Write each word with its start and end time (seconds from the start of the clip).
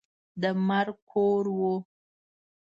د 0.41 0.43
مرګ 0.67 0.95
کور 1.11 1.45
وو. 1.57 1.75